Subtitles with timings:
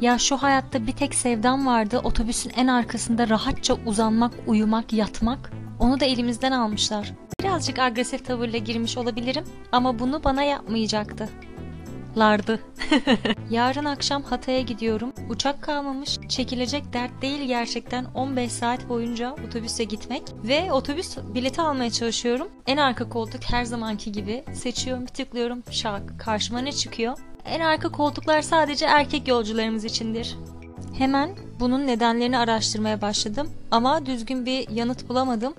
[0.00, 5.52] Ya şu hayatta bir tek sevdam vardı otobüsün en arkasında rahatça uzanmak, uyumak, yatmak.
[5.78, 7.12] Onu da elimizden almışlar.
[7.40, 11.28] Birazcık agresif tavırla girmiş olabilirim ama bunu bana yapmayacaktı.
[12.16, 12.60] Lardı.
[13.50, 15.12] Yarın akşam Hatay'a gidiyorum.
[15.28, 16.18] Uçak kalmamış.
[16.28, 20.22] Çekilecek dert değil gerçekten 15 saat boyunca otobüse gitmek.
[20.44, 22.48] Ve otobüs bileti almaya çalışıyorum.
[22.66, 24.44] En arka koltuk her zamanki gibi.
[24.52, 25.62] Seçiyorum, bir tıklıyorum.
[25.70, 26.20] Şak.
[26.20, 27.18] Karşıma ne çıkıyor?
[27.48, 30.36] En arka koltuklar sadece erkek yolcularımız içindir.
[30.98, 31.30] Hemen
[31.60, 35.54] bunun nedenlerini araştırmaya başladım ama düzgün bir yanıt bulamadım.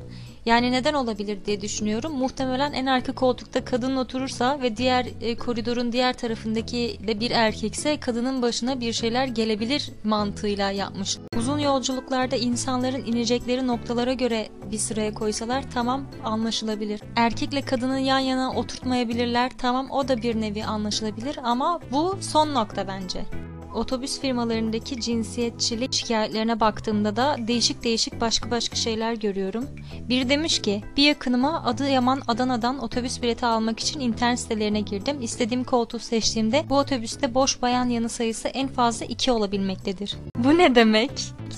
[0.45, 2.13] Yani neden olabilir diye düşünüyorum.
[2.13, 7.99] Muhtemelen en arka koltukta kadın oturursa ve diğer e, koridorun diğer tarafındaki de bir erkekse
[7.99, 11.17] kadının başına bir şeyler gelebilir mantığıyla yapmış.
[11.38, 17.01] Uzun yolculuklarda insanların inecekleri noktalara göre bir sıraya koysalar tamam anlaşılabilir.
[17.15, 22.87] Erkekle kadını yan yana oturtmayabilirler tamam o da bir nevi anlaşılabilir ama bu son nokta
[22.87, 23.26] bence.
[23.73, 29.65] Otobüs firmalarındaki cinsiyetçilik şikayetlerine baktığımda da değişik değişik başka başka şeyler görüyorum.
[30.09, 35.21] Biri demiş ki bir yakınıma Adıyaman Adana'dan otobüs bileti almak için internet sitelerine girdim.
[35.21, 40.17] İstediğim koltuğu seçtiğimde bu otobüste boş bayan yanı sayısı en fazla 2 olabilmektedir.
[40.37, 41.12] Bu ne demek?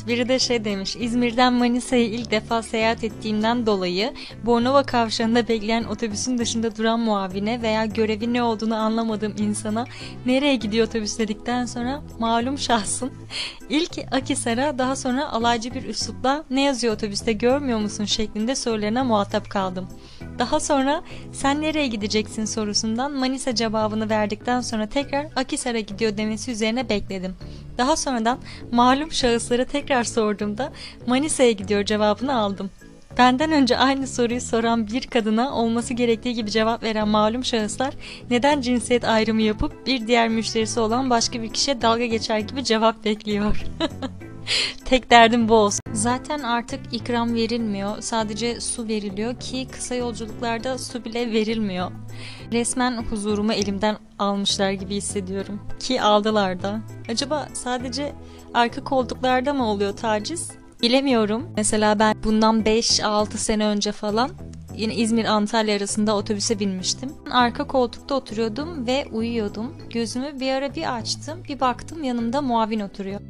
[0.07, 4.13] Biri de şey demiş İzmir'den Manisa'ya ilk defa seyahat ettiğimden dolayı
[4.45, 9.85] Bornova kavşağında bekleyen otobüsün dışında duran muavine veya görevi ne olduğunu anlamadığım insana
[10.25, 13.11] nereye gidiyor otobüs dedikten sonra malum şahsın
[13.69, 19.49] ilk Akisar'a daha sonra alaycı bir üslupla ne yazıyor otobüste görmüyor musun şeklinde sorularına muhatap
[19.49, 19.87] kaldım.
[20.39, 26.89] Daha sonra sen nereye gideceksin sorusundan Manisa cevabını verdikten sonra tekrar Akisar'a gidiyor demesi üzerine
[26.89, 27.35] bekledim.
[27.77, 28.37] Daha sonradan
[28.71, 30.71] malum şahıslara tekrar sorduğumda
[31.07, 32.69] Manisa'ya gidiyor cevabını aldım.
[33.17, 37.93] Benden önce aynı soruyu soran bir kadına olması gerektiği gibi cevap veren malum şahıslar
[38.29, 43.05] neden cinsiyet ayrımı yapıp bir diğer müşterisi olan başka bir kişiye dalga geçer gibi cevap
[43.05, 43.65] bekliyor.
[44.85, 45.81] Tek derdim bu olsun.
[45.93, 48.01] Zaten artık ikram verilmiyor.
[48.01, 51.91] Sadece su veriliyor ki kısa yolculuklarda su bile verilmiyor.
[52.51, 55.61] Resmen huzurumu elimden almışlar gibi hissediyorum.
[55.79, 56.79] Ki aldılar da.
[57.09, 58.13] Acaba sadece
[58.53, 60.51] arka koltuklarda mı oluyor taciz?
[60.81, 61.49] Bilemiyorum.
[61.57, 64.31] Mesela ben bundan 5-6 sene önce falan
[64.75, 67.13] yine İzmir-Antalya arasında otobüse binmiştim.
[67.31, 69.75] Arka koltukta oturuyordum ve uyuyordum.
[69.89, 71.43] Gözümü bir ara bir açtım.
[71.49, 73.21] Bir baktım yanımda muavin oturuyor.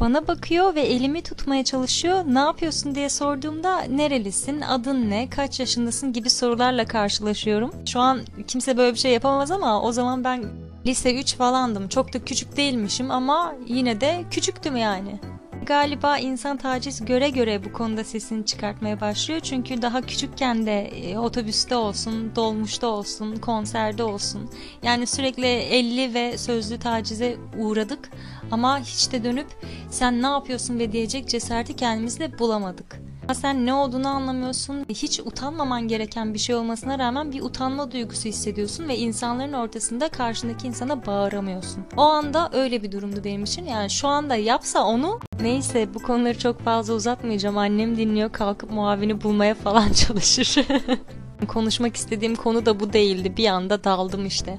[0.00, 2.24] Bana bakıyor ve elimi tutmaya çalışıyor.
[2.26, 7.72] Ne yapıyorsun diye sorduğumda nerelisin, adın ne, kaç yaşındasın gibi sorularla karşılaşıyorum.
[7.86, 10.44] Şu an kimse böyle bir şey yapamaz ama o zaman ben
[10.86, 11.88] lise 3 falandım.
[11.88, 15.20] Çok da küçük değilmişim ama yine de küçüktüm yani.
[15.66, 19.40] Galiba insan taciz göre göre bu konuda sesini çıkartmaya başlıyor.
[19.40, 24.50] Çünkü daha küçükken de e, otobüste olsun, dolmuşta olsun, konserde olsun.
[24.82, 28.10] Yani sürekli elli ve sözlü tacize uğradık.
[28.50, 29.46] Ama hiç de dönüp
[29.90, 33.03] sen ne yapıyorsun ve diyecek cesareti kendimizde bulamadık.
[33.32, 34.84] Sen ne olduğunu anlamıyorsun.
[34.88, 40.66] Hiç utanmaman gereken bir şey olmasına rağmen bir utanma duygusu hissediyorsun ve insanların ortasında karşındaki
[40.66, 41.84] insana bağıramıyorsun.
[41.96, 43.64] O anda öyle bir durumdu benim için.
[43.64, 47.58] Yani şu anda yapsa onu neyse bu konuları çok fazla uzatmayacağım.
[47.58, 50.66] Annem dinliyor kalkıp muavini bulmaya falan çalışır.
[51.48, 53.36] Konuşmak istediğim konu da bu değildi.
[53.36, 54.58] Bir anda daldım işte.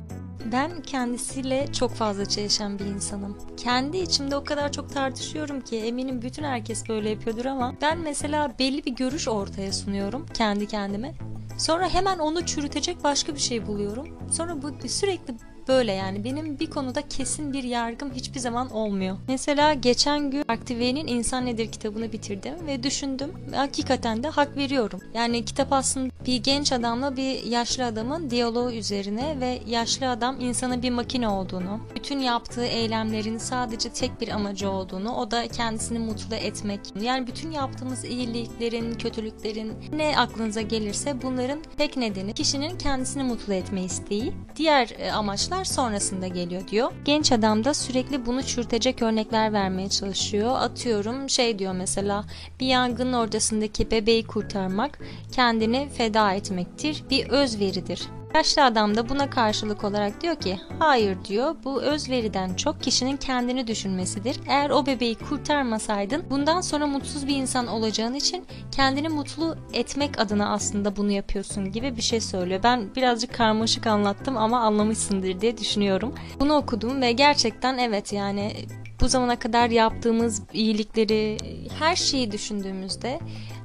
[0.52, 3.38] Ben kendisiyle çok fazla çelişen bir insanım.
[3.58, 8.54] Kendi içimde o kadar çok tartışıyorum ki eminim bütün herkes böyle yapıyordur ama ben mesela
[8.60, 11.14] belli bir görüş ortaya sunuyorum kendi kendime.
[11.58, 14.08] Sonra hemen onu çürütecek başka bir şey buluyorum.
[14.32, 15.36] Sonra bu sürekli
[15.68, 19.18] Böyle yani benim bir konuda kesin bir yargım hiçbir zaman olmuyor.
[19.28, 23.34] Mesela geçen gün Aktive'nin İnsan Nedir kitabını bitirdim ve düşündüm.
[23.56, 25.00] Hakikaten de hak veriyorum.
[25.14, 30.84] Yani kitap aslında bir genç adamla bir yaşlı adamın diyaloğu üzerine ve yaşlı adam insanın
[30.84, 36.35] bir makine olduğunu, bütün yaptığı eylemlerin sadece tek bir amacı olduğunu, o da kendisini mutlu
[36.35, 36.80] etmek.
[37.02, 43.84] Yani bütün yaptığımız iyiliklerin, kötülüklerin ne aklınıza gelirse bunların tek nedeni kişinin kendisini mutlu etme
[43.84, 44.34] isteği.
[44.56, 46.91] Diğer e, amaçlar sonrasında geliyor diyor.
[47.05, 50.55] Genç adam da sürekli bunu çürütecek örnekler vermeye çalışıyor.
[50.55, 52.26] Atıyorum şey diyor mesela
[52.59, 55.00] bir yangının ortasındaki bebeği kurtarmak
[55.32, 58.02] kendini feda etmektir, bir özveridir.
[58.35, 63.67] Yaşlı adam da buna karşılık olarak diyor ki hayır diyor bu özveriden çok kişinin kendini
[63.67, 64.40] düşünmesidir.
[64.47, 70.50] Eğer o bebeği kurtarmasaydın bundan sonra mutsuz bir insan olacağın için kendini mutlu etmek adına
[70.50, 72.59] aslında bunu yapıyorsun gibi bir şey söylüyor.
[72.64, 76.16] Ben birazcık karmaşık anlattım ama anlamışsındır diye düşünüyorum.
[76.40, 78.53] Bunu okudum ve gerçekten evet yani
[79.02, 81.38] bu zamana kadar yaptığımız iyilikleri
[81.79, 83.20] her şeyi düşündüğümüzde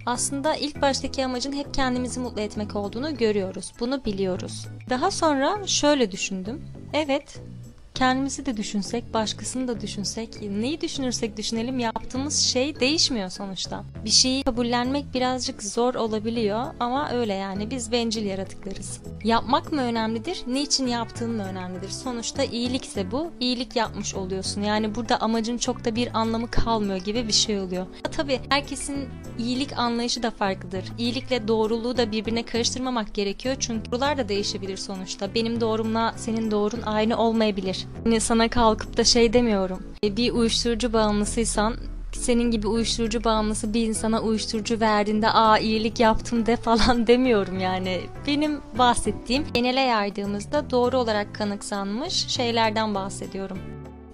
[0.06, 3.73] aslında ilk baştaki amacın hep kendimizi mutlu etmek olduğunu görüyoruz.
[3.81, 4.67] Bunu biliyoruz.
[4.91, 6.64] Daha sonra şöyle düşündüm.
[6.93, 7.41] Evet,
[8.00, 13.85] kendimizi de düşünsek, başkasını da düşünsek, neyi düşünürsek düşünelim yaptığımız şey değişmiyor sonuçta.
[14.05, 19.00] Bir şeyi kabullenmek birazcık zor olabiliyor ama öyle yani biz bencil yaratıklarız.
[19.25, 21.88] Yapmak mı önemlidir, niçin yaptığın mı önemlidir?
[21.88, 24.62] Sonuçta iyilikse bu, iyilik yapmış oluyorsun.
[24.62, 27.87] Yani burada amacın çok da bir anlamı kalmıyor gibi bir şey oluyor.
[28.12, 29.08] Tabii herkesin
[29.38, 30.85] iyilik anlayışı da farklıdır.
[30.99, 35.35] İyilikle doğruluğu da birbirine karıştırmamak gerekiyor çünkü doğrular da değişebilir sonuçta.
[35.35, 37.87] Benim doğrumla senin doğrun aynı olmayabilir.
[38.04, 39.82] Yani sana kalkıp da şey demiyorum.
[40.04, 41.75] E, bir uyuşturucu bağımlısıysan
[42.12, 48.00] senin gibi uyuşturucu bağımlısı bir insana uyuşturucu verdiğinde aa iyilik yaptım de falan demiyorum yani.
[48.26, 53.58] Benim bahsettiğim genele yaydığımızda doğru olarak kanıksanmış şeylerden bahsediyorum.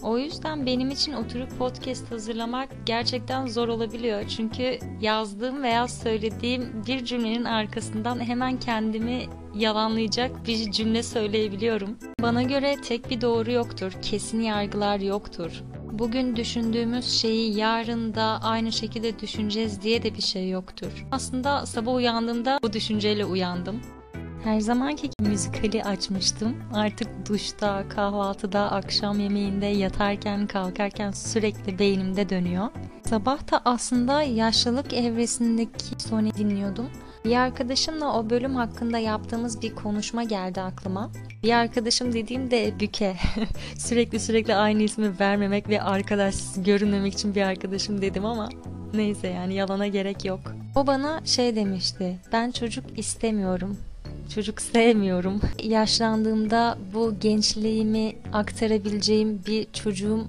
[0.03, 4.29] O yüzden benim için oturup podcast hazırlamak gerçekten zor olabiliyor.
[4.29, 11.99] Çünkü yazdığım veya söylediğim bir cümlenin arkasından hemen kendimi yalanlayacak bir cümle söyleyebiliyorum.
[12.23, 15.63] Bana göre tek bir doğru yoktur, kesin yargılar yoktur.
[15.93, 21.07] Bugün düşündüğümüz şeyi yarın da aynı şekilde düşüneceğiz diye de bir şey yoktur.
[21.11, 23.81] Aslında sabah uyandığımda bu düşünceyle uyandım.
[24.47, 26.57] Her zamanki gibi müzikali açmıştım.
[26.75, 32.69] Artık duşta, kahvaltıda, akşam yemeğinde, yatarken, kalkarken sürekli beynimde dönüyor.
[33.09, 36.91] Sabah da aslında yaşlılık evresindeki Sony dinliyordum.
[37.25, 41.11] Bir arkadaşımla o bölüm hakkında yaptığımız bir konuşma geldi aklıma.
[41.43, 43.17] Bir arkadaşım dediğimde Büke.
[43.79, 48.49] sürekli sürekli aynı ismi vermemek ve arkadaş görünmemek için bir arkadaşım dedim ama
[48.95, 50.41] neyse yani yalana gerek yok.
[50.77, 52.19] O bana şey demişti.
[52.33, 53.77] Ben çocuk istemiyorum
[54.34, 55.40] çocuk sevmiyorum.
[55.62, 60.25] Yaşlandığımda bu gençliğimi aktarabileceğim bir çocuğum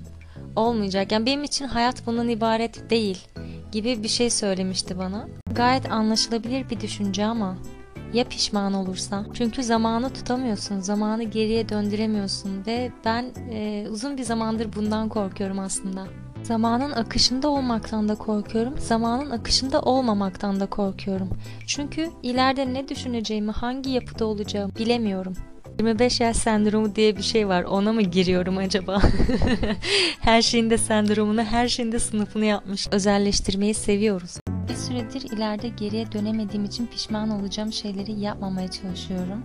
[0.56, 1.12] olmayacak.
[1.12, 3.18] Yani benim için hayat bundan ibaret değil
[3.72, 5.28] gibi bir şey söylemişti bana.
[5.52, 7.58] Gayet anlaşılabilir bir düşünce ama
[8.14, 9.26] ya pişman olursa?
[9.34, 16.08] Çünkü zamanı tutamıyorsun, zamanı geriye döndüremiyorsun ve ben e, uzun bir zamandır bundan korkuyorum aslında.
[16.44, 21.30] Zamanın akışında olmaktan da korkuyorum, zamanın akışında olmamaktan da korkuyorum.
[21.68, 25.34] Çünkü ileride ne düşüneceğimi, hangi yapıda olacağımı bilemiyorum.
[25.80, 27.64] 25 yaş sendromu diye bir şey var.
[27.64, 29.02] Ona mı giriyorum acaba?
[30.20, 32.88] her şeyin sendromunu, her şeyin sınıfını yapmış.
[32.92, 34.38] Özelleştirmeyi seviyoruz.
[34.70, 39.44] Bir süredir ileride geriye dönemediğim için pişman olacağım şeyleri yapmamaya çalışıyorum.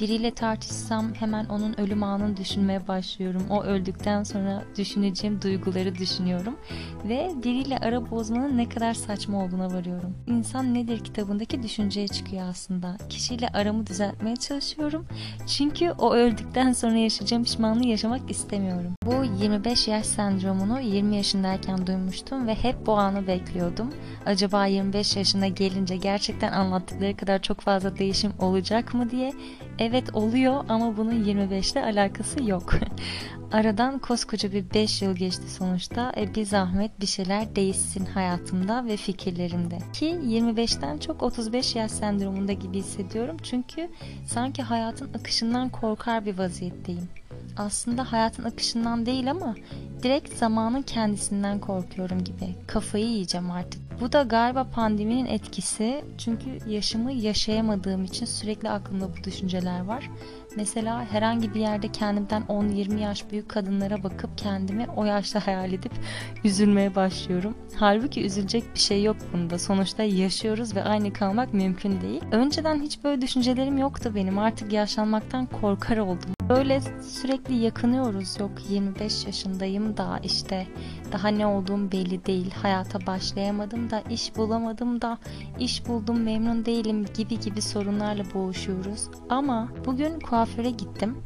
[0.00, 3.42] Biriyle tartışsam hemen onun ölüm anını düşünmeye başlıyorum.
[3.50, 6.56] O öldükten sonra düşüneceğim duyguları düşünüyorum.
[7.04, 10.14] Ve biriyle ara bozmanın ne kadar saçma olduğuna varıyorum.
[10.26, 12.96] İnsan nedir kitabındaki düşünceye çıkıyor aslında.
[13.08, 15.06] Kişiyle aramı düzeltmeye çalışıyorum.
[15.46, 18.92] Çünkü o öldükten sonra yaşayacağım pişmanlığı yaşamak istemiyorum.
[19.06, 23.94] Bu 25 yaş sendromunu 20 yaşındayken duymuştum ve hep bu anı bekliyordum.
[24.26, 29.32] Acaba 25 yaşına gelince gerçekten anlattıkları kadar çok fazla değişim olacak mı diye
[29.78, 32.74] Evet oluyor ama bunun 25 ile alakası yok.
[33.52, 36.12] Aradan koskoca bir 5 yıl geçti sonuçta.
[36.16, 39.78] E, bir zahmet bir şeyler değişsin hayatımda ve fikirlerimde.
[39.92, 43.36] Ki 25'ten çok 35 yaş sendromunda gibi hissediyorum.
[43.42, 43.90] Çünkü
[44.26, 47.08] sanki hayatın akışından korkar bir vaziyetteyim.
[47.56, 49.54] Aslında hayatın akışından değil ama
[50.02, 52.54] direkt zamanın kendisinden korkuyorum gibi.
[52.66, 53.87] Kafayı yiyeceğim artık.
[54.00, 56.04] Bu da galiba pandeminin etkisi.
[56.18, 60.10] Çünkü yaşımı yaşayamadığım için sürekli aklımda bu düşünceler var.
[60.56, 65.92] Mesela herhangi bir yerde kendimden 10-20 yaş büyük kadınlara bakıp kendimi o yaşta hayal edip
[66.44, 67.54] üzülmeye başlıyorum.
[67.76, 69.58] Halbuki üzülecek bir şey yok bunda.
[69.58, 72.22] Sonuçta yaşıyoruz ve aynı kalmak mümkün değil.
[72.32, 74.38] Önceden hiç böyle düşüncelerim yoktu benim.
[74.38, 76.30] Artık yaşlanmaktan korkar oldum.
[76.48, 78.40] Böyle sürekli yakınıyoruz.
[78.40, 80.66] Yok 25 yaşındayım da işte
[81.12, 82.50] daha ne olduğum belli değil.
[82.50, 85.18] Hayata başlayamadım da iş bulamadım da
[85.58, 89.08] iş buldum memnun değilim gibi gibi sorunlarla boğuşuyoruz.
[89.28, 91.16] Ama bugün kuaföre gittim.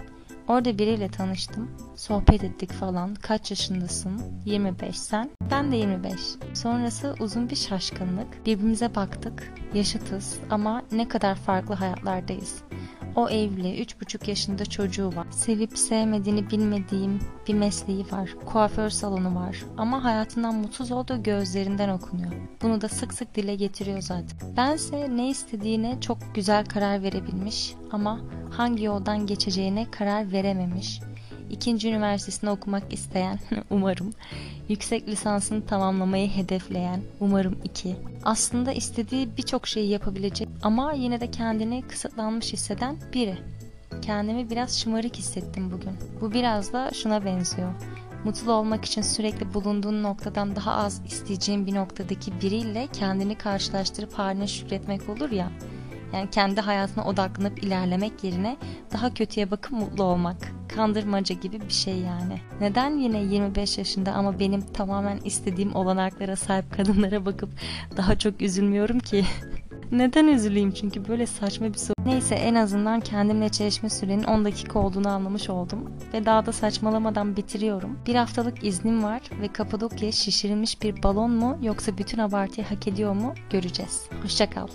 [0.48, 1.70] Orada biriyle tanıştım.
[1.96, 3.14] Sohbet ettik falan.
[3.14, 4.22] Kaç yaşındasın?
[4.44, 5.30] 25 sen.
[5.50, 6.12] Ben de 25.
[6.54, 8.46] Sonrası uzun bir şaşkınlık.
[8.46, 9.52] Birbirimize baktık.
[9.74, 12.62] Yaşıtız ama ne kadar farklı hayatlardayız.
[13.16, 15.26] O evli, üç buçuk yaşında çocuğu var.
[15.30, 18.30] Sevip sevmediğini bilmediğim bir mesleği var.
[18.46, 19.56] Kuaför salonu var.
[19.76, 22.32] Ama hayatından mutsuz olduğu gözlerinden okunuyor.
[22.62, 24.56] Bunu da sık sık dile getiriyor zaten.
[24.56, 31.00] Bense ne istediğine çok güzel karar verebilmiş ama hangi yoldan geçeceğine karar verememiş
[31.52, 33.38] ikinci üniversitesinde okumak isteyen
[33.70, 34.12] umarım,
[34.68, 41.82] yüksek lisansını tamamlamayı hedefleyen umarım iki, aslında istediği birçok şeyi yapabilecek ama yine de kendini
[41.82, 43.38] kısıtlanmış hisseden biri.
[44.02, 45.92] Kendimi biraz şımarık hissettim bugün.
[46.20, 47.74] Bu biraz da şuna benziyor.
[48.24, 54.46] Mutlu olmak için sürekli bulunduğun noktadan daha az isteyeceğin bir noktadaki biriyle kendini karşılaştırıp haline
[54.46, 55.52] şükretmek olur ya.
[56.12, 58.56] Yani kendi hayatına odaklanıp ilerlemek yerine
[58.92, 62.40] daha kötüye bakıp mutlu olmak kandırmaca gibi bir şey yani.
[62.60, 67.50] Neden yine 25 yaşında ama benim tamamen istediğim olanaklara sahip kadınlara bakıp
[67.96, 69.24] daha çok üzülmüyorum ki?
[69.92, 71.94] Neden üzüleyim çünkü böyle saçma bir soru.
[72.06, 75.90] Neyse en azından kendimle çelişme sürenin 10 dakika olduğunu anlamış oldum.
[76.14, 77.98] Ve daha da saçmalamadan bitiriyorum.
[78.06, 83.12] Bir haftalık iznim var ve Kapadokya şişirilmiş bir balon mu yoksa bütün abartıyı hak ediyor
[83.12, 84.06] mu göreceğiz.
[84.22, 84.68] Hoşçakal.